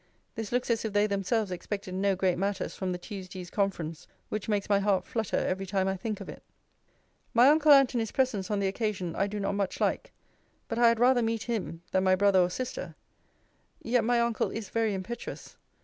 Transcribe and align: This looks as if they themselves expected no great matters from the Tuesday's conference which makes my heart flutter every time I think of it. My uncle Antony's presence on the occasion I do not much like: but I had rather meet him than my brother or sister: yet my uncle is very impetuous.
This 0.33 0.51
looks 0.51 0.71
as 0.71 0.83
if 0.83 0.93
they 0.93 1.05
themselves 1.05 1.51
expected 1.51 1.93
no 1.93 2.15
great 2.15 2.35
matters 2.39 2.73
from 2.73 2.91
the 2.91 2.97
Tuesday's 2.97 3.51
conference 3.51 4.07
which 4.29 4.49
makes 4.49 4.67
my 4.67 4.79
heart 4.79 5.05
flutter 5.05 5.37
every 5.37 5.67
time 5.67 5.87
I 5.87 5.95
think 5.95 6.19
of 6.19 6.27
it. 6.27 6.41
My 7.35 7.47
uncle 7.49 7.71
Antony's 7.71 8.11
presence 8.11 8.49
on 8.49 8.59
the 8.59 8.67
occasion 8.67 9.15
I 9.15 9.27
do 9.27 9.39
not 9.39 9.53
much 9.53 9.79
like: 9.79 10.11
but 10.67 10.79
I 10.79 10.87
had 10.87 10.99
rather 10.99 11.21
meet 11.21 11.43
him 11.43 11.83
than 11.91 12.03
my 12.03 12.15
brother 12.15 12.39
or 12.39 12.49
sister: 12.49 12.95
yet 13.83 14.03
my 14.03 14.19
uncle 14.19 14.49
is 14.49 14.69
very 14.69 14.95
impetuous. 14.95 15.55